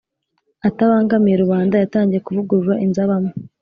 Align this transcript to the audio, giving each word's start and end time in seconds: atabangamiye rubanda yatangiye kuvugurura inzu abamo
atabangamiye 0.67 1.35
rubanda 1.43 1.75
yatangiye 1.77 2.21
kuvugurura 2.25 2.73
inzu 2.85 2.99
abamo 3.05 3.31